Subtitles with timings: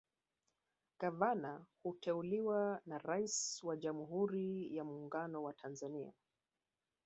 [0.99, 6.13] Gavana huteuliwa na Rais wa Jamhuri ya Mungano wa Tanzania